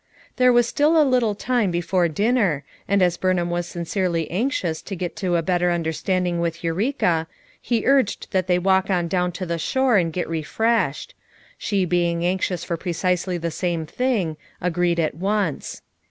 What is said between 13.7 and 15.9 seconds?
thing, agreed at once.